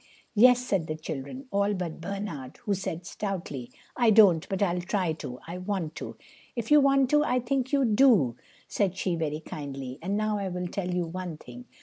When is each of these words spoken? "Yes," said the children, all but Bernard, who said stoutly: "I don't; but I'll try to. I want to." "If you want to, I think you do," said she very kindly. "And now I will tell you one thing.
"Yes," 0.33 0.57
said 0.65 0.87
the 0.87 0.95
children, 0.95 1.45
all 1.51 1.75
but 1.75 2.01
Bernard, 2.01 2.57
who 2.65 2.73
said 2.73 3.05
stoutly: 3.05 3.69
"I 3.95 4.09
don't; 4.09 4.49
but 4.49 4.63
I'll 4.63 4.81
try 4.81 5.13
to. 5.13 5.37
I 5.45 5.59
want 5.59 5.93
to." 5.97 6.17
"If 6.55 6.71
you 6.71 6.81
want 6.81 7.11
to, 7.11 7.23
I 7.23 7.39
think 7.39 7.71
you 7.71 7.85
do," 7.85 8.35
said 8.67 8.97
she 8.97 9.15
very 9.15 9.41
kindly. 9.41 9.99
"And 10.01 10.17
now 10.17 10.39
I 10.39 10.49
will 10.49 10.65
tell 10.67 10.91
you 10.91 11.05
one 11.05 11.37
thing. 11.37 11.65